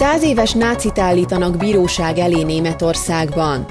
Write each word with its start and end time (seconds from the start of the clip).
Száz 0.00 0.22
éves 0.22 0.52
nácit 0.52 0.98
állítanak 0.98 1.56
bíróság 1.56 2.18
elé 2.18 2.42
Németországban. 2.42 3.66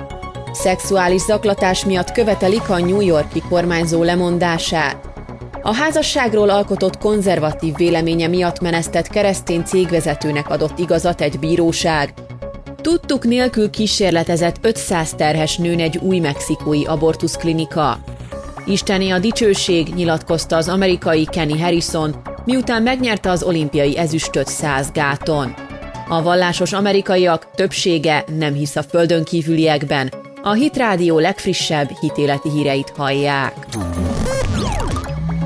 Szexuális 0.51 1.21
zaklatás 1.21 1.85
miatt 1.85 2.11
követelik 2.11 2.69
a 2.69 2.79
New 2.79 3.01
Yorki 3.01 3.41
kormányzó 3.49 4.03
lemondását. 4.03 4.97
A 5.61 5.73
házasságról 5.73 6.49
alkotott 6.49 6.97
konzervatív 6.97 7.75
véleménye 7.75 8.27
miatt 8.27 8.59
menesztett 8.59 9.07
keresztény 9.07 9.63
cégvezetőnek 9.63 10.49
adott 10.49 10.79
igazat 10.79 11.21
egy 11.21 11.39
bíróság. 11.39 12.13
Tudtuk 12.81 13.23
nélkül 13.23 13.69
kísérletezett 13.69 14.55
500 14.61 15.13
terhes 15.13 15.57
nőn 15.57 15.79
egy 15.79 15.97
új 15.97 16.19
mexikói 16.19 16.85
abortuszklinika. 16.85 17.97
Isteni 18.65 19.11
a 19.11 19.19
dicsőség, 19.19 19.93
nyilatkozta 19.95 20.55
az 20.55 20.69
amerikai 20.69 21.25
Kenny 21.25 21.61
Harrison, 21.61 22.15
miután 22.45 22.83
megnyerte 22.83 23.29
az 23.29 23.43
olimpiai 23.43 23.97
ezüstöt 23.97 24.47
100 24.47 24.91
gáton. 24.91 25.68
A 26.11 26.21
vallásos 26.21 26.73
amerikaiak 26.73 27.47
többsége 27.55 28.23
nem 28.37 28.53
hisz 28.53 28.75
a 28.75 28.83
földön 28.83 29.23
kívüliekben. 29.23 30.13
A 30.43 30.51
Hit 30.53 30.77
Rádió 30.77 31.19
legfrissebb 31.19 31.89
hitéleti 32.01 32.49
híreit 32.49 32.93
hallják. 32.97 33.53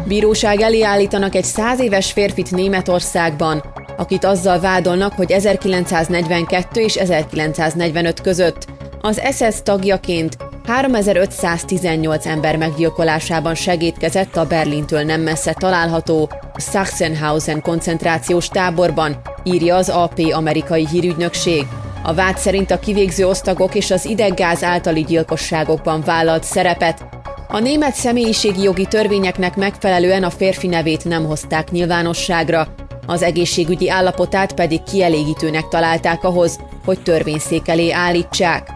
Bíróság 0.08 0.62
elé 0.62 0.82
állítanak 0.82 1.36
egy 1.36 1.44
száz 1.44 1.80
éves 1.80 2.12
férfit 2.12 2.52
Németországban, 2.52 3.64
akit 3.98 4.24
azzal 4.24 4.60
vádolnak, 4.60 5.14
hogy 5.14 5.32
1942 5.32 6.82
és 6.82 6.96
1945 6.96 8.22
között 8.22 8.66
az 9.02 9.22
SS 9.32 9.62
tagjaként 9.64 10.38
3518 10.66 12.26
ember 12.26 12.58
meggyilkolásában 12.58 13.56
segítkezett 13.56 14.36
a 14.36 14.46
Berlintől 14.46 15.02
nem 15.04 15.22
messze 15.22 15.54
található 15.54 16.30
Sachsenhausen 16.58 17.62
koncentrációs 17.62 18.48
táborban, 18.48 19.22
írja 19.44 19.76
az 19.76 19.90
AP 19.90 20.20
amerikai 20.32 20.88
hírügynökség. 20.88 21.68
A 22.04 22.14
vád 22.14 22.38
szerint 22.38 22.72
a 22.72 22.80
kivégző 22.80 23.28
osztagok 23.28 23.76
és 23.76 23.92
az 23.92 24.06
ideggáz 24.06 24.64
általi 24.64 25.04
gyilkosságokban 25.04 26.02
vállalt 26.02 26.44
szerepet 26.44 27.22
a 27.54 27.60
német 27.60 27.96
személyiségi 27.96 28.62
jogi 28.62 28.86
törvényeknek 28.86 29.56
megfelelően 29.56 30.24
a 30.24 30.30
férfi 30.30 30.68
nevét 30.68 31.06
nem 31.06 31.26
hozták 31.26 31.72
nyilvánosságra, 31.72 32.68
az 33.06 33.22
egészségügyi 33.22 33.90
állapotát 33.90 34.54
pedig 34.54 34.84
kielégítőnek 34.84 35.68
találták 35.68 36.24
ahhoz, 36.24 36.60
hogy 36.86 37.00
törvényszék 37.04 37.68
elé 37.68 37.92
állítsák. 37.92 38.70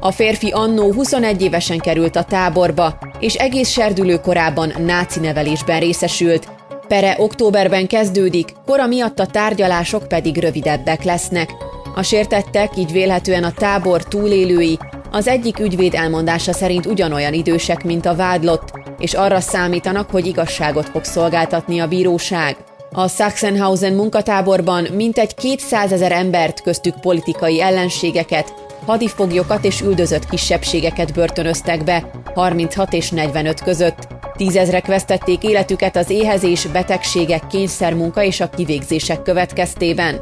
A 0.00 0.10
férfi 0.10 0.50
annó 0.50 0.92
21 0.92 1.42
évesen 1.42 1.78
került 1.78 2.16
a 2.16 2.24
táborba, 2.24 2.98
és 3.18 3.34
egész 3.34 3.68
serdülő 3.68 4.16
korában 4.16 4.72
náci 4.78 5.20
nevelésben 5.20 5.80
részesült. 5.80 6.48
Pere 6.90 7.16
októberben 7.18 7.86
kezdődik, 7.86 8.52
kora 8.66 8.86
miatt 8.86 9.18
a 9.18 9.26
tárgyalások 9.26 10.08
pedig 10.08 10.36
rövidebbek 10.36 11.02
lesznek. 11.02 11.50
A 11.94 12.02
sértettek, 12.02 12.76
így 12.76 12.92
vélhetően 12.92 13.44
a 13.44 13.52
tábor 13.52 14.04
túlélői, 14.04 14.78
az 15.10 15.26
egyik 15.26 15.58
ügyvéd 15.58 15.94
elmondása 15.94 16.52
szerint 16.52 16.86
ugyanolyan 16.86 17.32
idősek, 17.32 17.84
mint 17.84 18.06
a 18.06 18.14
vádlott, 18.14 18.72
és 18.98 19.14
arra 19.14 19.40
számítanak, 19.40 20.10
hogy 20.10 20.26
igazságot 20.26 20.88
fog 20.88 21.04
szolgáltatni 21.04 21.78
a 21.78 21.88
bíróság. 21.88 22.56
A 22.92 23.08
Sachsenhausen 23.08 23.92
munkatáborban 23.92 24.86
mintegy 24.94 25.34
200 25.34 25.92
ezer 25.92 26.12
embert, 26.12 26.62
köztük 26.62 27.00
politikai 27.00 27.60
ellenségeket, 27.60 28.54
hadifoglyokat 28.86 29.64
és 29.64 29.80
üldözött 29.80 30.28
kisebbségeket 30.28 31.12
börtönöztek 31.12 31.84
be 31.84 32.10
36 32.34 32.92
és 32.92 33.10
45 33.10 33.60
között. 33.60 34.19
Tízezrek 34.40 34.86
vesztették 34.86 35.42
életüket 35.42 35.96
az 35.96 36.10
éhezés, 36.10 36.66
betegségek, 36.66 37.46
kényszermunka 37.46 38.22
és 38.22 38.40
a 38.40 38.50
kivégzések 38.50 39.22
következtében. 39.22 40.20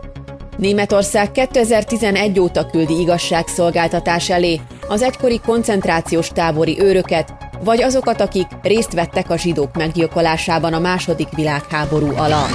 Németország 0.56 1.32
2011 1.32 2.41
óta 2.41 2.66
küldi 2.66 3.00
igazságszolgáltatás 3.00 4.31
elé 4.31 4.60
az 4.88 5.03
egykori 5.03 5.41
koncentrációs 5.47 6.28
tábori 6.28 6.81
őröket, 6.81 7.34
vagy 7.65 7.82
azokat, 7.82 8.20
akik 8.20 8.47
részt 8.62 8.93
vettek 8.93 9.31
a 9.31 9.37
zsidók 9.37 9.76
meggyilkolásában 9.76 10.72
a 10.72 10.78
második 10.78 11.28
világháború 11.37 12.12
alatt. 12.16 12.53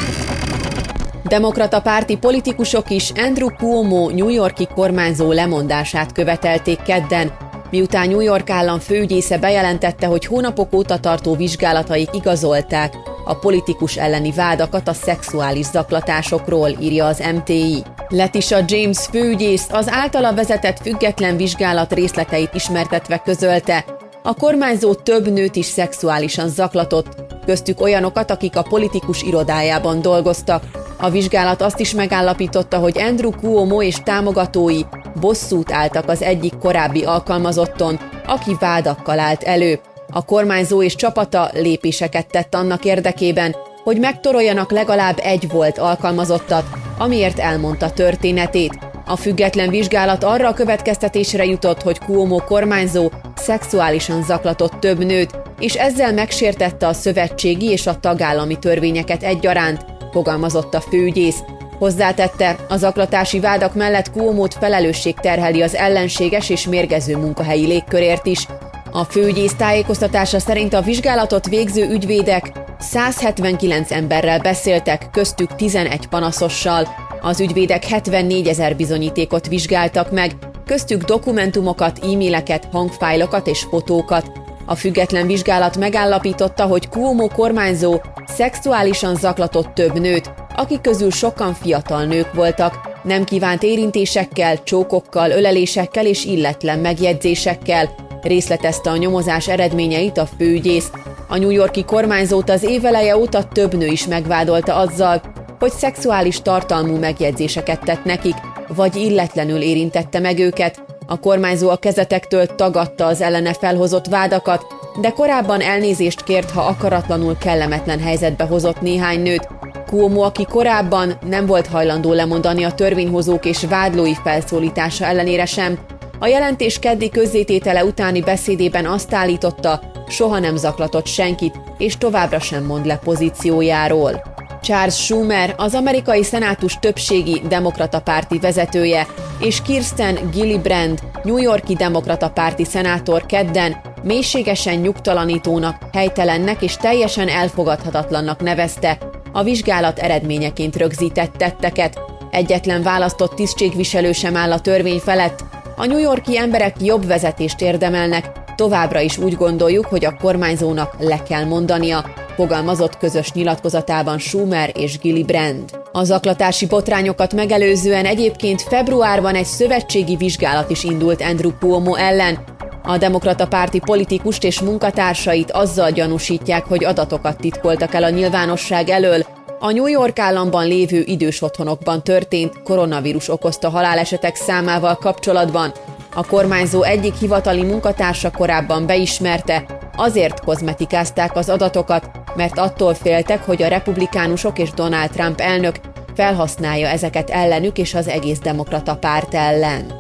Demokrata 1.23 1.81
párti 1.81 2.17
politikusok 2.17 2.89
is 2.89 3.11
Andrew 3.15 3.49
Cuomo 3.49 4.09
New 4.09 4.29
Yorki 4.29 4.67
kormányzó 4.75 5.31
lemondását 5.31 6.11
követelték 6.11 6.81
kedden, 6.81 7.31
miután 7.73 8.09
New 8.09 8.19
York 8.19 8.50
állam 8.50 8.79
főügyésze 8.79 9.38
bejelentette, 9.38 10.06
hogy 10.06 10.25
hónapok 10.25 10.73
óta 10.73 11.00
tartó 11.00 11.35
vizsgálataik 11.35 12.09
igazolták 12.13 12.94
a 13.25 13.35
politikus 13.35 13.97
elleni 13.97 14.31
vádakat 14.31 14.88
a 14.88 14.94
szexuális 14.94 15.66
zaklatásokról, 15.66 16.69
írja 16.79 17.06
az 17.06 17.23
MTI. 17.35 17.83
Letisa 18.07 18.59
James 18.67 18.97
főügyész 18.97 19.67
az 19.72 19.89
általa 19.89 20.33
vezetett 20.33 20.79
független 20.81 21.38
vizsgálat 21.38 21.94
részleteit 21.94 22.53
ismertetve 22.53 23.17
közölte, 23.17 23.85
a 24.23 24.33
kormányzó 24.33 24.94
több 24.94 25.31
nőt 25.31 25.56
is 25.56 25.66
szexuálisan 25.66 26.50
zaklatott, 26.50 27.07
köztük 27.45 27.81
olyanokat, 27.81 28.31
akik 28.31 28.56
a 28.56 28.62
politikus 28.62 29.22
irodájában 29.22 30.01
dolgoztak. 30.01 30.63
A 30.97 31.09
vizsgálat 31.09 31.62
azt 31.62 31.79
is 31.79 31.94
megállapította, 31.94 32.78
hogy 32.78 33.00
Andrew 33.00 33.31
Cuomo 33.31 33.81
és 33.81 33.95
támogatói 34.03 34.81
bosszút 35.19 35.72
álltak 35.72 36.09
az 36.09 36.22
egyik 36.22 36.57
korábbi 36.57 37.03
alkalmazotton, 37.03 38.00
aki 38.25 38.56
vádakkal 38.59 39.19
állt 39.19 39.44
elő. 39.44 39.79
A 40.12 40.25
kormányzó 40.25 40.84
és 40.84 40.96
csapata 40.96 41.50
lépéseket 41.53 42.28
tett 42.28 42.56
annak 42.56 42.85
érdekében, 42.85 43.56
hogy 43.84 44.00
megtoroljanak 44.00 44.72
legalább 44.72 45.19
egy 45.24 45.50
volt 45.51 45.78
alkalmazottat, 45.78 46.66
amiért 46.97 47.40
elmondta 47.40 47.91
történetét. 47.91 48.78
A 49.06 49.16
független 49.16 49.69
vizsgálat 49.69 50.24
arra 50.24 50.47
a 50.47 50.53
következtetésre 50.53 51.45
jutott, 51.45 51.81
hogy 51.81 52.00
Cuomo 52.00 52.38
kormányzó 52.38 53.12
szexuálisan 53.35 54.24
zaklatott 54.24 54.80
több 54.80 55.06
nőt, 55.06 55.38
és 55.59 55.74
ezzel 55.74 56.13
megsértette 56.13 56.88
a 56.88 56.94
szövetségi 56.94 57.69
és 57.69 57.88
a 57.88 58.00
tagállami 58.00 58.59
törvényeket 58.59 59.24
egyaránt, 59.24 59.85
fogalmazott 60.12 60.74
a 60.74 60.81
főügyész. 60.81 61.44
Hozzátette, 61.78 62.56
a 62.69 62.78
zaklatási 62.78 63.39
vádak 63.39 63.75
mellett 63.75 64.11
Cuomót 64.13 64.53
felelősség 64.53 65.16
terheli 65.16 65.61
az 65.61 65.75
ellenséges 65.75 66.50
és 66.50 66.67
mérgező 66.67 67.17
munkahelyi 67.17 67.66
légkörért 67.66 68.25
is. 68.25 68.47
A 68.91 69.03
főügyész 69.03 69.53
tájékoztatása 69.53 70.39
szerint 70.39 70.73
a 70.73 70.81
vizsgálatot 70.81 71.47
végző 71.47 71.89
ügyvédek 71.89 72.51
179 72.79 73.91
emberrel 73.91 74.39
beszéltek, 74.39 75.09
köztük 75.12 75.56
11 75.56 76.07
panaszossal. 76.07 76.88
Az 77.22 77.39
ügyvédek 77.39 77.85
74 77.85 78.47
ezer 78.47 78.75
bizonyítékot 78.75 79.47
vizsgáltak 79.47 80.12
meg, 80.12 80.31
köztük 80.66 81.03
dokumentumokat, 81.03 82.00
e-maileket, 82.03 82.67
hangfájlokat 82.72 83.47
és 83.47 83.66
fotókat. 83.69 84.31
A 84.66 84.75
független 84.75 85.28
vizsgálat 85.28 85.78
megállapította, 85.78 86.66
hogy 86.66 86.89
Cuomo 86.89 87.28
kormányzó 87.28 88.01
szexuálisan 88.25 89.16
zaklatott 89.16 89.73
több 89.73 90.00
nőt, 90.00 90.33
akik 90.55 90.81
közül 90.81 91.11
sokan 91.11 91.53
fiatal 91.53 92.05
nők 92.05 92.33
voltak, 92.33 92.99
nem 93.03 93.23
kívánt 93.23 93.63
érintésekkel, 93.63 94.63
csókokkal, 94.63 95.31
ölelésekkel 95.31 96.05
és 96.05 96.25
illetlen 96.25 96.79
megjegyzésekkel, 96.79 97.95
részletezte 98.21 98.89
a 98.89 98.97
nyomozás 98.97 99.47
eredményeit 99.47 100.17
a 100.17 100.27
főügyész. 100.37 100.91
A 101.27 101.37
New 101.37 101.49
Yorki 101.49 101.83
kormányzót 101.83 102.49
az 102.49 102.63
éveleje 102.63 103.17
óta 103.17 103.43
több 103.43 103.77
nő 103.77 103.85
is 103.85 104.07
megvádolta 104.07 104.75
azzal, 104.75 105.21
hogy 105.59 105.71
szexuális 105.71 106.41
tartalmú 106.41 106.97
megjegyzéseket 106.97 107.83
tett 107.83 108.03
nekik, 108.03 108.35
vagy 108.67 108.95
illetlenül 108.95 109.61
érintette 109.61 110.19
meg 110.19 110.39
őket. 110.39 110.83
A 111.07 111.19
kormányzó 111.19 111.69
a 111.69 111.77
kezetektől 111.77 112.45
tagadta 112.45 113.05
az 113.05 113.21
ellene 113.21 113.53
felhozott 113.53 114.05
vádakat, 114.05 114.65
de 115.01 115.09
korábban 115.09 115.61
elnézést 115.61 116.23
kért, 116.23 116.51
ha 116.51 116.61
akaratlanul 116.61 117.38
kellemetlen 117.38 117.99
helyzetbe 117.99 118.44
hozott 118.44 118.81
néhány 118.81 119.21
nőt. 119.21 119.47
Cuomo, 119.94 120.22
aki 120.22 120.45
korábban 120.45 121.13
nem 121.30 121.45
volt 121.45 121.68
hajlandó 121.68 122.13
lemondani 122.13 122.63
a 122.63 122.72
törvényhozók 122.72 123.45
és 123.45 123.63
vádlói 123.63 124.13
felszólítása 124.24 125.06
ellenére 125.06 125.45
sem, 125.45 125.80
a 126.19 126.28
jelentés 126.28 126.80
keddi 126.80 127.10
közzététele 127.10 127.86
utáni 127.86 128.22
beszédében 128.22 128.86
azt 128.86 129.13
állította, 129.13 129.81
soha 130.07 130.40
nem 130.40 130.56
zaklatott 130.56 131.06
senkit, 131.06 131.60
és 131.78 131.98
továbbra 131.98 132.40
sem 132.40 132.63
mond 132.63 132.86
le 132.86 132.98
pozíciójáról. 132.98 134.24
Charles 134.62 135.04
Schumer, 135.04 135.54
az 135.57 135.74
amerikai 135.74 136.24
szenátus 136.24 136.78
többségi 136.80 137.42
demokrata 137.48 138.01
párti 138.01 138.40
vezetője, 138.40 139.07
és 139.40 139.62
Kirsten 139.62 140.30
Gillibrand, 140.31 141.00
New 141.24 141.38
Yorki 141.38 141.75
demokrata 141.75 142.30
párti 142.30 142.66
szenátor 142.66 143.25
kedden 143.25 143.75
mélységesen 144.04 144.75
nyugtalanítónak, 144.75 145.75
helytelennek 145.92 146.62
és 146.62 146.75
teljesen 146.75 147.28
elfogadhatatlannak 147.28 148.42
nevezte 148.42 148.98
a 149.33 149.44
vizsgálat 149.44 150.00
eredményeként 150.00 150.75
rögzített 150.75 151.33
tetteket. 151.38 152.00
Egyetlen 152.31 152.83
választott 152.83 153.35
tisztségviselő 153.35 154.12
sem 154.12 154.35
áll 154.35 154.51
a 154.51 154.59
törvény 154.59 155.00
felett, 155.00 155.44
a 155.75 155.85
New 155.85 156.00
Yorki 156.00 156.38
emberek 156.38 156.75
jobb 156.81 157.06
vezetést 157.06 157.62
érdemelnek, 157.62 158.31
továbbra 158.56 159.00
is 159.00 159.18
úgy 159.18 159.35
gondoljuk, 159.35 159.85
hogy 159.85 160.06
a 160.06 160.15
kormányzónak 160.21 160.95
le 161.00 161.24
kell 161.24 161.45
mondania, 161.45 162.06
fogalmazott 162.35 162.97
közös 162.97 163.31
nyilatkozatában 163.31 164.19
Schumer 164.19 164.71
és 164.74 165.00
Gillibrand. 165.00 165.80
A 165.91 166.03
zaklatási 166.03 166.65
botrányokat 166.65 167.33
megelőzően 167.33 168.06
egyébként 168.06 168.62
februárban 168.62 169.35
egy 169.35 169.45
szövetségi 169.45 170.15
vizsgálat 170.15 170.69
is 170.69 170.83
indult 170.83 171.21
Andrew 171.21 171.51
Cuomo 171.59 171.95
ellen. 171.95 172.44
A 172.83 172.97
demokrata 172.97 173.47
párti 173.47 173.80
politikust 173.80 174.44
és 174.44 174.62
munkatársait 174.62 175.51
azzal 175.51 175.91
gyanúsítják, 175.91 176.65
hogy 176.65 176.83
adatokat 176.83 177.38
titkoltak 177.38 177.94
el 177.94 178.03
a 178.03 178.09
nyilvánosság 178.09 178.89
elől, 178.89 179.25
a 179.59 179.71
New 179.71 179.88
York 179.88 180.19
államban 180.19 180.68
lévő 180.68 181.03
idős 181.06 181.41
otthonokban 181.41 182.03
történt 182.03 182.62
koronavírus 182.63 183.30
okozta 183.30 183.69
halálesetek 183.69 184.35
számával 184.35 184.95
kapcsolatban. 184.95 185.74
A 186.13 186.25
kormányzó 186.25 186.83
egyik 186.83 187.15
hivatali 187.15 187.63
munkatársa 187.63 188.31
korábban 188.31 188.85
beismerte, 188.85 189.65
azért 189.95 190.39
kozmetikázták 190.39 191.35
az 191.35 191.50
adatokat, 191.50 192.09
mert 192.35 192.59
attól 192.59 192.94
féltek, 192.94 193.45
hogy 193.45 193.63
a 193.63 193.68
republikánusok 193.68 194.59
és 194.59 194.71
Donald 194.71 195.09
Trump 195.09 195.39
elnök 195.39 195.75
felhasználja 196.15 196.88
ezeket 196.88 197.30
ellenük 197.30 197.77
és 197.77 197.94
az 197.94 198.07
egész 198.07 198.39
demokrata 198.39 198.95
párt 198.95 199.33
ellen. 199.33 199.94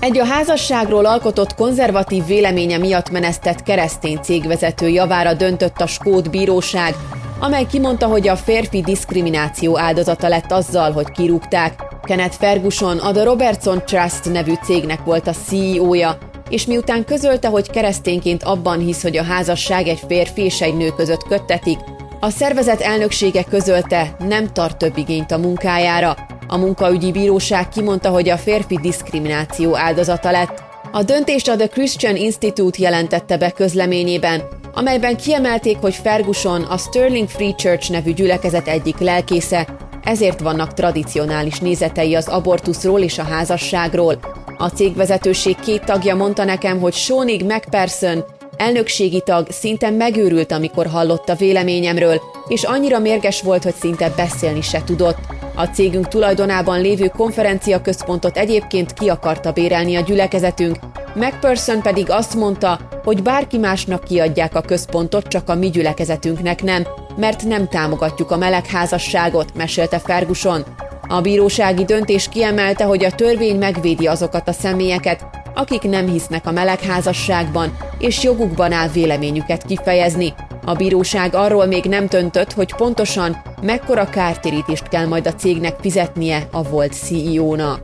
Egy 0.00 0.18
a 0.18 0.24
házasságról 0.24 1.06
alkotott 1.06 1.54
konzervatív 1.54 2.26
véleménye 2.26 2.78
miatt 2.78 3.10
menesztett 3.10 3.62
keresztény 3.62 4.18
cégvezető 4.22 4.88
javára 4.88 5.34
döntött 5.34 5.80
a 5.80 5.86
skót 5.86 6.30
bíróság, 6.30 6.94
amely 7.40 7.66
kimondta, 7.66 8.06
hogy 8.06 8.28
a 8.28 8.36
férfi 8.36 8.80
diszkrimináció 8.80 9.78
áldozata 9.78 10.28
lett 10.28 10.52
azzal, 10.52 10.92
hogy 10.92 11.10
kirúgták. 11.10 11.82
Kenneth 12.02 12.36
Ferguson 12.36 12.98
a 12.98 13.12
The 13.12 13.22
Robertson 13.22 13.82
Trust 13.84 14.32
nevű 14.32 14.52
cégnek 14.64 15.04
volt 15.04 15.26
a 15.26 15.34
CEO-ja, 15.46 16.18
és 16.48 16.66
miután 16.66 17.04
közölte, 17.04 17.48
hogy 17.48 17.70
keresztényként 17.70 18.42
abban 18.42 18.78
hisz, 18.78 19.02
hogy 19.02 19.16
a 19.16 19.22
házasság 19.22 19.86
egy 19.86 20.02
férfi 20.08 20.42
és 20.42 20.60
egy 20.60 20.76
nő 20.76 20.88
között 20.88 21.22
köttetik, 21.22 21.78
a 22.20 22.30
szervezet 22.30 22.80
elnöksége 22.80 23.44
közölte, 23.44 24.16
nem 24.18 24.52
tart 24.52 24.76
több 24.76 24.96
igényt 24.96 25.30
a 25.30 25.38
munkájára. 25.38 26.16
A 26.50 26.56
munkaügyi 26.56 27.12
bíróság 27.12 27.68
kimondta, 27.68 28.10
hogy 28.10 28.28
a 28.28 28.36
férfi 28.36 28.78
diszkrimináció 28.82 29.76
áldozata 29.76 30.30
lett. 30.30 30.62
A 30.92 31.02
döntést 31.02 31.48
a 31.48 31.56
The 31.56 31.66
Christian 31.66 32.16
Institute 32.16 32.82
jelentette 32.82 33.36
be 33.36 33.50
közleményében, 33.50 34.42
amelyben 34.74 35.16
kiemelték, 35.16 35.76
hogy 35.76 35.94
Ferguson 35.94 36.62
a 36.62 36.76
Sterling 36.76 37.28
Free 37.28 37.54
Church 37.54 37.90
nevű 37.90 38.12
gyülekezet 38.12 38.68
egyik 38.68 38.98
lelkésze, 38.98 39.66
ezért 40.04 40.40
vannak 40.40 40.74
tradicionális 40.74 41.58
nézetei 41.58 42.14
az 42.14 42.28
abortuszról 42.28 43.00
és 43.00 43.18
a 43.18 43.22
házasságról. 43.22 44.18
A 44.58 44.68
cégvezetőség 44.68 45.56
két 45.60 45.84
tagja 45.84 46.14
mondta 46.14 46.44
nekem, 46.44 46.80
hogy 46.80 46.94
Sónig 46.94 47.44
McPherson, 47.44 48.24
elnökségi 48.56 49.22
tag 49.24 49.46
szinte 49.50 49.90
megőrült, 49.90 50.52
amikor 50.52 50.86
hallotta 50.86 51.34
véleményemről, 51.34 52.20
és 52.48 52.62
annyira 52.62 52.98
mérges 52.98 53.42
volt, 53.42 53.62
hogy 53.62 53.74
szinte 53.74 54.12
beszélni 54.16 54.60
se 54.60 54.82
tudott. 54.84 55.37
A 55.58 55.64
cégünk 55.64 56.08
tulajdonában 56.08 56.80
lévő 56.80 57.06
konferencia 57.16 57.80
központot 57.80 58.36
egyébként 58.36 58.92
ki 58.92 59.08
akarta 59.08 59.52
bérelni 59.52 59.96
a 59.96 60.00
gyülekezetünk, 60.00 60.76
McPherson 61.14 61.82
pedig 61.82 62.10
azt 62.10 62.34
mondta, 62.34 62.80
hogy 63.04 63.22
bárki 63.22 63.58
másnak 63.58 64.04
kiadják 64.04 64.54
a 64.54 64.60
központot, 64.60 65.28
csak 65.28 65.48
a 65.48 65.54
mi 65.54 65.70
gyülekezetünknek 65.70 66.62
nem, 66.62 66.86
mert 67.16 67.42
nem 67.42 67.68
támogatjuk 67.68 68.30
a 68.30 68.36
melegházasságot, 68.36 69.56
mesélte 69.56 69.98
Ferguson. 69.98 70.64
A 71.08 71.20
bírósági 71.20 71.84
döntés 71.84 72.28
kiemelte, 72.28 72.84
hogy 72.84 73.04
a 73.04 73.10
törvény 73.10 73.58
megvédi 73.58 74.06
azokat 74.06 74.48
a 74.48 74.52
személyeket, 74.52 75.24
akik 75.54 75.82
nem 75.82 76.08
hisznek 76.08 76.46
a 76.46 76.52
melegházasságban, 76.52 77.76
és 77.98 78.22
jogukban 78.22 78.72
áll 78.72 78.88
véleményüket 78.88 79.62
kifejezni. 79.62 80.34
A 80.68 80.74
bíróság 80.74 81.34
arról 81.34 81.66
még 81.66 81.84
nem 81.84 82.06
döntött, 82.06 82.52
hogy 82.52 82.74
pontosan 82.74 83.42
mekkora 83.62 84.04
kártérítést 84.04 84.88
kell 84.88 85.06
majd 85.06 85.26
a 85.26 85.34
cégnek 85.34 85.76
fizetnie 85.80 86.48
a 86.52 86.62
volt 86.62 86.92
CEO-nak. 86.92 87.80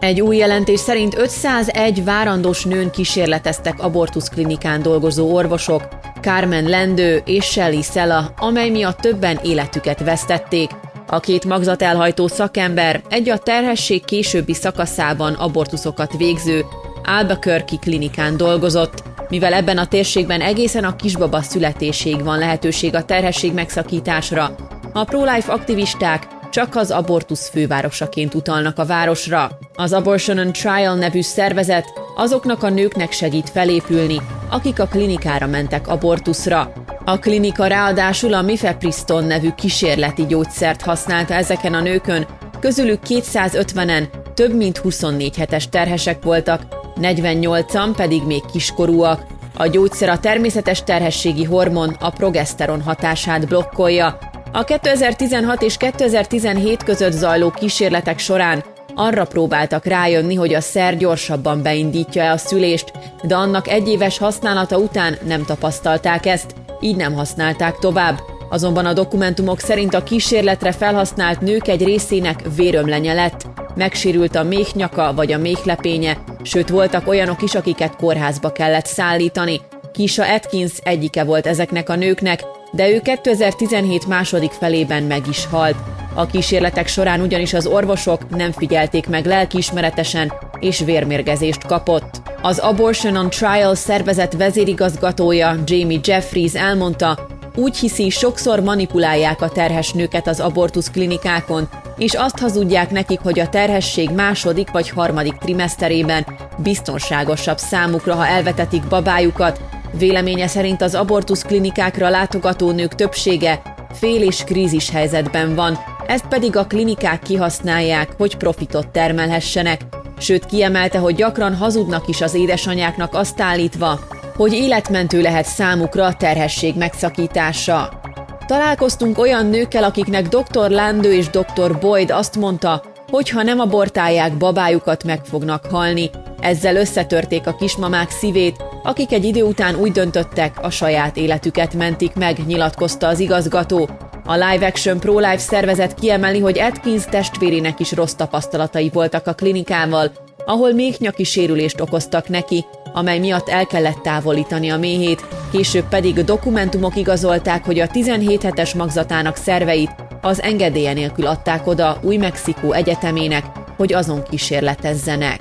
Egy 0.00 0.20
új 0.20 0.36
jelentés 0.36 0.80
szerint 0.80 1.18
501 1.18 2.04
várandós 2.04 2.64
nőn 2.64 2.90
kísérleteztek 2.90 3.82
abortuszklinikán 3.82 4.82
dolgozó 4.82 5.34
orvosok, 5.34 5.88
Carmen 6.20 6.64
Lendő 6.64 7.22
és 7.24 7.44
Shelley 7.44 7.82
Sella, 7.82 8.34
amely 8.36 8.70
miatt 8.70 8.98
többen 8.98 9.38
életüket 9.42 10.00
vesztették. 10.00 10.70
A 11.06 11.20
két 11.20 11.44
magzatelhajtó 11.44 12.26
szakember 12.26 13.02
egy 13.08 13.28
a 13.28 13.38
terhesség 13.38 14.04
későbbi 14.04 14.54
szakaszában 14.54 15.32
abortuszokat 15.34 16.16
végző 16.16 16.64
Albuquerque 17.04 17.78
klinikán 17.80 18.36
dolgozott, 18.36 19.02
mivel 19.30 19.52
ebben 19.52 19.78
a 19.78 19.86
térségben 19.86 20.40
egészen 20.40 20.84
a 20.84 20.96
kisbaba 20.96 21.42
születéséig 21.42 22.22
van 22.22 22.38
lehetőség 22.38 22.94
a 22.94 23.04
terhesség 23.04 23.52
megszakításra. 23.52 24.54
A 24.92 25.04
pro-life 25.04 25.52
aktivisták 25.52 26.26
csak 26.50 26.76
az 26.76 26.90
abortusz 26.90 27.48
fővárosaként 27.48 28.34
utalnak 28.34 28.78
a 28.78 28.84
városra. 28.84 29.58
Az 29.74 29.92
Abortion 29.92 30.38
on 30.38 30.52
Trial 30.52 30.94
nevű 30.94 31.20
szervezet 31.20 31.92
azoknak 32.16 32.62
a 32.62 32.70
nőknek 32.70 33.12
segít 33.12 33.50
felépülni, 33.50 34.20
akik 34.50 34.80
a 34.80 34.86
klinikára 34.86 35.46
mentek 35.46 35.88
abortuszra. 35.88 36.72
A 37.04 37.18
klinika 37.18 37.66
ráadásul 37.66 38.34
a 38.34 38.42
Mifepriston 38.42 39.24
nevű 39.24 39.50
kísérleti 39.50 40.26
gyógyszert 40.26 40.82
használta 40.82 41.34
ezeken 41.34 41.74
a 41.74 41.80
nőkön, 41.80 42.26
közülük 42.60 43.00
250-en 43.08 44.08
több 44.34 44.54
mint 44.54 44.78
24 44.78 45.36
hetes 45.36 45.68
terhesek 45.68 46.22
voltak, 46.22 46.79
48-an 47.00 47.92
pedig 47.96 48.22
még 48.22 48.42
kiskorúak. 48.52 49.26
A 49.56 49.66
gyógyszer 49.66 50.08
a 50.08 50.18
természetes 50.18 50.82
terhességi 50.82 51.44
hormon, 51.44 51.96
a 52.00 52.10
progeszteron 52.10 52.82
hatását 52.82 53.48
blokkolja. 53.48 54.18
A 54.52 54.64
2016 54.64 55.62
és 55.62 55.76
2017 55.76 56.82
között 56.82 57.12
zajló 57.12 57.50
kísérletek 57.50 58.18
során 58.18 58.64
arra 58.94 59.24
próbáltak 59.24 59.84
rájönni, 59.84 60.34
hogy 60.34 60.54
a 60.54 60.60
szer 60.60 60.96
gyorsabban 60.96 61.62
beindítja-e 61.62 62.32
a 62.32 62.36
szülést, 62.36 62.92
de 63.22 63.34
annak 63.36 63.68
egyéves 63.68 64.18
használata 64.18 64.78
után 64.78 65.16
nem 65.26 65.44
tapasztalták 65.44 66.26
ezt, 66.26 66.54
így 66.80 66.96
nem 66.96 67.12
használták 67.12 67.78
tovább. 67.78 68.20
Azonban 68.52 68.86
a 68.86 68.92
dokumentumok 68.92 69.60
szerint 69.60 69.94
a 69.94 70.02
kísérletre 70.02 70.72
felhasznált 70.72 71.40
nők 71.40 71.68
egy 71.68 71.84
részének 71.84 72.42
vérömlenye 72.56 73.12
lett, 73.12 73.46
megsérült 73.74 74.36
a 74.36 74.42
méhnyaka 74.42 75.12
vagy 75.14 75.32
a 75.32 75.38
méhlepénye, 75.38 76.18
sőt 76.42 76.68
voltak 76.68 77.08
olyanok 77.08 77.42
is, 77.42 77.54
akiket 77.54 77.96
kórházba 77.96 78.52
kellett 78.52 78.86
szállítani. 78.86 79.60
Kisha 79.92 80.34
Atkins 80.34 80.72
egyike 80.82 81.24
volt 81.24 81.46
ezeknek 81.46 81.88
a 81.88 81.94
nőknek, 81.94 82.44
de 82.72 82.88
ő 82.88 83.00
2017 83.00 84.06
második 84.06 84.50
felében 84.50 85.02
meg 85.02 85.22
is 85.28 85.46
halt. 85.46 85.76
A 86.14 86.26
kísérletek 86.26 86.86
során 86.86 87.20
ugyanis 87.20 87.54
az 87.54 87.66
orvosok 87.66 88.36
nem 88.36 88.52
figyelték 88.52 89.08
meg 89.08 89.26
lelkiismeretesen, 89.26 90.32
és 90.60 90.80
vérmérgezést 90.80 91.66
kapott. 91.66 92.22
Az 92.42 92.58
Abortion 92.58 93.16
on 93.16 93.30
Trial 93.30 93.74
szervezet 93.74 94.36
vezérigazgatója 94.36 95.56
Jamie 95.66 96.00
Jeffries 96.02 96.54
elmondta, 96.54 97.29
úgy 97.56 97.76
hiszi, 97.76 98.10
sokszor 98.10 98.60
manipulálják 98.60 99.42
a 99.42 99.48
terhes 99.48 99.92
nőket 99.92 100.26
az 100.26 100.40
abortusz 100.40 100.90
klinikákon, 100.90 101.68
és 101.98 102.14
azt 102.14 102.38
hazudják 102.38 102.90
nekik, 102.90 103.20
hogy 103.20 103.40
a 103.40 103.48
terhesség 103.48 104.10
második 104.10 104.70
vagy 104.70 104.90
harmadik 104.90 105.34
trimeszterében 105.34 106.26
biztonságosabb 106.58 107.58
számukra, 107.58 108.14
ha 108.14 108.26
elvetetik 108.26 108.82
babájukat. 108.88 109.60
Véleménye 109.98 110.46
szerint 110.46 110.82
az 110.82 110.94
abortusz 110.94 111.42
klinikákra 111.42 112.08
látogató 112.08 112.70
nők 112.70 112.94
többsége 112.94 113.62
fél 113.92 114.22
és 114.22 114.44
krízis 114.44 114.90
helyzetben 114.90 115.54
van, 115.54 115.78
ezt 116.06 116.26
pedig 116.28 116.56
a 116.56 116.66
klinikák 116.66 117.22
kihasználják, 117.22 118.08
hogy 118.16 118.36
profitot 118.36 118.88
termelhessenek. 118.88 119.80
Sőt, 120.18 120.46
kiemelte, 120.46 120.98
hogy 120.98 121.14
gyakran 121.14 121.56
hazudnak 121.56 122.08
is 122.08 122.20
az 122.20 122.34
édesanyáknak 122.34 123.14
azt 123.14 123.40
állítva, 123.40 124.00
hogy 124.40 124.52
életmentő 124.52 125.20
lehet 125.20 125.46
számukra 125.46 126.04
a 126.04 126.14
terhesség 126.14 126.76
megszakítása. 126.76 128.00
Találkoztunk 128.46 129.18
olyan 129.18 129.46
nőkkel, 129.46 129.84
akiknek 129.84 130.28
dr. 130.28 130.70
Landő 130.70 131.12
és 131.12 131.28
dr. 131.28 131.78
Boyd 131.80 132.10
azt 132.10 132.36
mondta, 132.36 132.82
hogy 133.10 133.30
ha 133.30 133.42
nem 133.42 133.60
abortálják, 133.60 134.36
babájukat 134.36 135.04
meg 135.04 135.24
fognak 135.24 135.66
halni. 135.66 136.10
Ezzel 136.40 136.76
összetörték 136.76 137.46
a 137.46 137.54
kismamák 137.54 138.10
szívét, 138.10 138.64
akik 138.82 139.12
egy 139.12 139.24
idő 139.24 139.42
után 139.42 139.74
úgy 139.74 139.92
döntöttek, 139.92 140.62
a 140.62 140.70
saját 140.70 141.16
életüket 141.16 141.74
mentik 141.74 142.14
meg, 142.14 142.38
nyilatkozta 142.46 143.06
az 143.06 143.18
igazgató. 143.18 143.88
A 144.24 144.32
Live 144.32 144.66
Action 144.66 145.00
Pro 145.00 145.18
Life 145.18 145.38
szervezet 145.38 145.94
kiemeli, 145.94 146.40
hogy 146.40 146.58
Atkins 146.58 147.04
testvérének 147.04 147.80
is 147.80 147.92
rossz 147.92 148.14
tapasztalatai 148.14 148.90
voltak 148.92 149.26
a 149.26 149.34
klinikával, 149.34 150.12
ahol 150.44 150.72
még 150.72 150.94
nyaki 150.98 151.24
sérülést 151.24 151.80
okoztak 151.80 152.28
neki, 152.28 152.64
amely 152.92 153.18
miatt 153.18 153.48
el 153.48 153.66
kellett 153.66 154.02
távolítani 154.02 154.70
a 154.70 154.76
méhét, 154.76 155.24
később 155.52 155.88
pedig 155.88 156.24
dokumentumok 156.24 156.96
igazolták, 156.96 157.64
hogy 157.64 157.78
a 157.78 157.86
17 157.86 158.42
hetes 158.42 158.74
magzatának 158.74 159.36
szerveit 159.36 159.90
az 160.20 160.42
engedélye 160.42 160.92
nélkül 160.92 161.26
adták 161.26 161.66
oda 161.66 161.98
Új-Mexikó 162.02 162.72
Egyetemének, 162.72 163.44
hogy 163.76 163.92
azon 163.92 164.22
kísérletezzenek. 164.22 165.40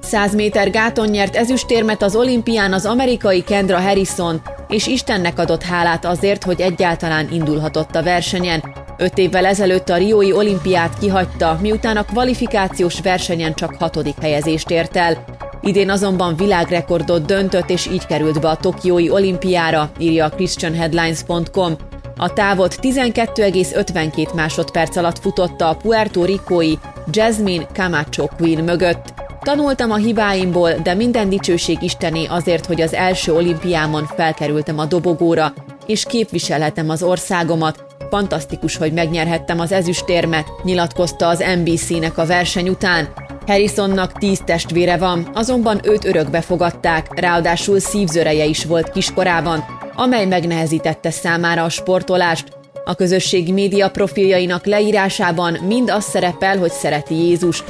100 0.00 0.34
méter 0.34 0.70
gáton 0.70 1.08
nyert 1.08 1.36
ezüstérmet 1.36 2.02
az 2.02 2.16
olimpián 2.16 2.72
az 2.72 2.86
amerikai 2.86 3.42
Kendra 3.42 3.80
Harrison, 3.80 4.42
és 4.68 4.86
Istennek 4.86 5.38
adott 5.38 5.62
hálát 5.62 6.04
azért, 6.04 6.44
hogy 6.44 6.60
egyáltalán 6.60 7.28
indulhatott 7.30 7.94
a 7.94 8.02
versenyen. 8.02 8.81
Öt 8.96 9.18
évvel 9.18 9.46
ezelőtt 9.46 9.88
a 9.88 9.96
Riói 9.96 10.32
olimpiát 10.32 10.98
kihagyta, 10.98 11.58
miután 11.60 11.96
a 11.96 12.04
kvalifikációs 12.04 13.00
versenyen 13.00 13.54
csak 13.54 13.74
hatodik 13.78 14.20
helyezést 14.20 14.70
ért 14.70 14.96
el. 14.96 15.24
Idén 15.62 15.90
azonban 15.90 16.36
világrekordot 16.36 17.26
döntött, 17.26 17.70
és 17.70 17.86
így 17.86 18.06
került 18.06 18.40
be 18.40 18.48
a 18.48 18.56
Tokiói 18.56 19.10
olimpiára, 19.10 19.90
írja 19.98 20.24
a 20.24 20.28
christianheadlines.com. 20.28 21.76
A 22.16 22.32
távot 22.32 22.78
12,52 22.80 24.34
másodperc 24.34 24.96
alatt 24.96 25.18
futotta 25.18 25.68
a 25.68 25.74
Puerto 25.74 26.24
Ricói 26.24 26.74
Jasmine 27.10 27.66
Camacho 27.72 28.26
Queen 28.26 28.64
mögött. 28.64 29.14
Tanultam 29.40 29.90
a 29.90 29.96
hibáimból, 29.96 30.72
de 30.82 30.94
minden 30.94 31.28
dicsőség 31.28 31.82
Istené 31.82 32.24
azért, 32.24 32.66
hogy 32.66 32.80
az 32.80 32.94
első 32.94 33.34
olimpiámon 33.34 34.06
felkerültem 34.06 34.78
a 34.78 34.84
dobogóra, 34.84 35.52
és 35.86 36.04
képviselhetem 36.04 36.90
az 36.90 37.02
országomat. 37.02 37.91
Fantasztikus, 38.12 38.76
hogy 38.76 38.92
megnyerhettem 38.92 39.60
az 39.60 39.72
ezüstérmet, 39.72 40.46
nyilatkozta 40.62 41.28
az 41.28 41.44
NBC-nek 41.58 42.18
a 42.18 42.26
verseny 42.26 42.68
után. 42.68 43.08
Harrisonnak 43.46 44.12
tíz 44.12 44.40
testvére 44.44 44.96
van, 44.96 45.30
azonban 45.34 45.80
őt 45.84 46.04
örökbe 46.04 46.40
fogadták, 46.40 47.20
ráadásul 47.20 47.80
szívzöreje 47.80 48.44
is 48.44 48.64
volt 48.64 48.90
kiskorában, 48.90 49.64
amely 49.94 50.26
megnehezítette 50.26 51.10
számára 51.10 51.64
a 51.64 51.68
sportolást. 51.68 52.44
A 52.84 52.94
közösségi 52.94 53.52
média 53.52 53.90
profiljainak 53.90 54.66
leírásában 54.66 55.52
mind 55.66 55.90
az 55.90 56.04
szerepel, 56.04 56.58
hogy 56.58 56.72
szereti 56.72 57.14
Jézus. 57.14 57.64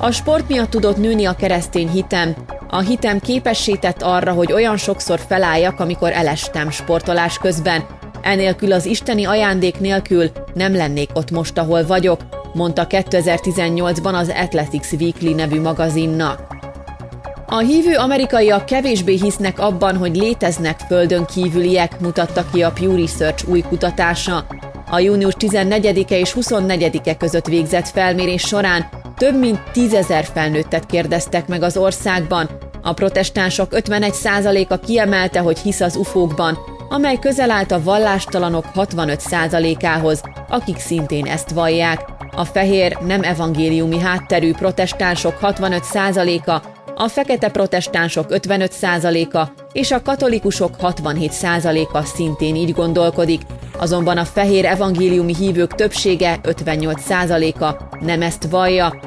A 0.00 0.10
sport 0.10 0.48
miatt 0.48 0.70
tudott 0.70 0.96
nőni 0.96 1.24
a 1.24 1.36
keresztény 1.36 1.88
hitem. 1.88 2.34
A 2.68 2.78
hitem 2.78 3.20
képessé 3.20 3.72
tett 3.72 4.02
arra, 4.02 4.32
hogy 4.32 4.52
olyan 4.52 4.76
sokszor 4.76 5.20
felálljak, 5.28 5.80
amikor 5.80 6.12
elestem 6.12 6.70
sportolás 6.70 7.38
közben. 7.38 7.97
Enélkül 8.28 8.72
az 8.72 8.86
isteni 8.86 9.24
ajándék 9.24 9.80
nélkül 9.80 10.30
nem 10.54 10.74
lennék 10.74 11.10
ott 11.14 11.30
most, 11.30 11.58
ahol 11.58 11.86
vagyok, 11.86 12.20
mondta 12.52 12.86
2018-ban 12.88 14.12
az 14.12 14.32
Athletics 14.36 14.92
Weekly 15.00 15.32
nevű 15.32 15.60
magazinnak. 15.60 16.56
A 17.46 17.58
hívő 17.58 17.96
amerikaiak 17.96 18.66
kevésbé 18.66 19.14
hisznek 19.14 19.58
abban, 19.58 19.96
hogy 19.96 20.16
léteznek 20.16 20.78
földön 20.78 21.24
kívüliek, 21.24 22.00
mutatta 22.00 22.44
ki 22.52 22.62
a 22.62 22.72
Pew 22.72 22.96
Research 22.96 23.48
új 23.48 23.60
kutatása. 23.60 24.46
A 24.90 24.98
június 24.98 25.34
14-e 25.38 26.18
és 26.18 26.34
24-e 26.40 27.16
között 27.16 27.46
végzett 27.46 27.88
felmérés 27.88 28.42
során 28.42 28.88
több 29.16 29.38
mint 29.38 29.62
tízezer 29.72 30.24
felnőttet 30.34 30.86
kérdeztek 30.86 31.46
meg 31.46 31.62
az 31.62 31.76
országban. 31.76 32.48
A 32.82 32.92
protestánsok 32.92 33.68
51%-a 33.70 34.76
kiemelte, 34.76 35.40
hogy 35.40 35.58
hisz 35.58 35.80
az 35.80 35.96
ufókban, 35.96 36.58
amely 36.88 37.18
közel 37.18 37.50
állt 37.50 37.72
a 37.72 37.82
vallástalanok 37.82 38.64
65%-ához, 38.74 40.22
akik 40.48 40.78
szintén 40.78 41.26
ezt 41.26 41.50
vallják. 41.50 42.04
A 42.30 42.44
fehér, 42.44 42.98
nem 43.06 43.22
evangéliumi 43.22 43.98
hátterű 43.98 44.52
protestánsok 44.52 45.38
65%-a 45.42 46.76
a 47.00 47.08
fekete 47.08 47.48
protestánsok 47.48 48.26
55%-a 48.28 49.48
és 49.72 49.90
a 49.90 50.02
katolikusok 50.02 50.70
67%-a 50.82 52.02
szintén 52.02 52.56
így 52.56 52.72
gondolkodik, 52.72 53.42
azonban 53.78 54.16
a 54.18 54.24
fehér 54.24 54.64
evangéliumi 54.64 55.34
hívők 55.34 55.74
többsége 55.74 56.40
58%-a 56.42 57.98
nem 58.00 58.22
ezt 58.22 58.44
vallja. 58.50 59.00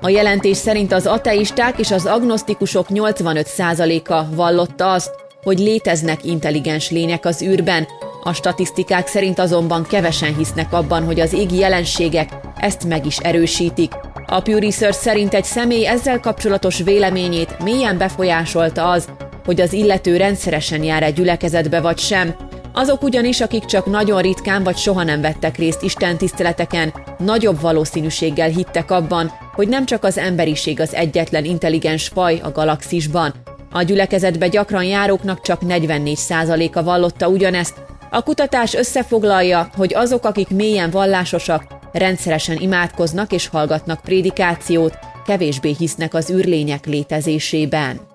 A 0.00 0.08
jelentés 0.08 0.56
szerint 0.56 0.92
az 0.92 1.06
ateisták 1.06 1.78
és 1.78 1.90
az 1.90 2.06
agnosztikusok 2.06 2.86
85%-a 2.90 4.34
vallotta 4.34 4.92
azt, 4.92 5.10
hogy 5.48 5.58
léteznek 5.58 6.24
intelligens 6.24 6.90
lények 6.90 7.24
az 7.24 7.42
űrben, 7.42 7.86
a 8.22 8.32
statisztikák 8.32 9.06
szerint 9.06 9.38
azonban 9.38 9.86
kevesen 9.86 10.36
hisznek 10.36 10.72
abban, 10.72 11.04
hogy 11.04 11.20
az 11.20 11.32
égi 11.32 11.56
jelenségek 11.56 12.28
ezt 12.56 12.84
meg 12.84 13.06
is 13.06 13.16
erősítik. 13.16 13.92
A 14.26 14.40
Pew 14.40 14.58
Research 14.58 14.98
szerint 14.98 15.34
egy 15.34 15.44
személy 15.44 15.86
ezzel 15.86 16.20
kapcsolatos 16.20 16.78
véleményét 16.82 17.62
mélyen 17.62 17.98
befolyásolta 17.98 18.90
az, 18.90 19.08
hogy 19.44 19.60
az 19.60 19.72
illető 19.72 20.16
rendszeresen 20.16 20.82
jár 20.82 21.02
egy 21.02 21.14
gyülekezetbe 21.14 21.80
vagy 21.80 21.98
sem. 21.98 22.34
Azok 22.72 23.02
ugyanis, 23.02 23.40
akik 23.40 23.64
csak 23.64 23.86
nagyon 23.86 24.22
ritkán 24.22 24.62
vagy 24.62 24.76
soha 24.76 25.02
nem 25.02 25.20
vettek 25.20 25.56
részt 25.56 25.82
Isten 25.82 26.16
tiszteleteken, 26.16 26.94
nagyobb 27.18 27.60
valószínűséggel 27.60 28.48
hittek 28.48 28.90
abban, 28.90 29.32
hogy 29.54 29.68
nem 29.68 29.86
csak 29.86 30.04
az 30.04 30.18
emberiség 30.18 30.80
az 30.80 30.94
egyetlen 30.94 31.44
intelligens 31.44 32.08
faj 32.08 32.40
a 32.42 32.52
galaxisban. 32.52 33.34
A 33.70 33.82
gyülekezetbe 33.82 34.48
gyakran 34.48 34.84
járóknak 34.84 35.40
csak 35.40 35.60
44%-a 35.68 36.82
vallotta 36.82 37.28
ugyanezt. 37.28 37.74
A 38.10 38.22
kutatás 38.22 38.74
összefoglalja, 38.74 39.70
hogy 39.76 39.94
azok, 39.94 40.24
akik 40.24 40.48
mélyen 40.48 40.90
vallásosak, 40.90 41.78
Rendszeresen 41.92 42.56
imádkoznak 42.60 43.32
és 43.32 43.48
hallgatnak 43.48 44.00
prédikációt, 44.00 44.98
kevésbé 45.26 45.74
hisznek 45.78 46.14
az 46.14 46.30
űrlények 46.30 46.86
létezésében. 46.86 48.07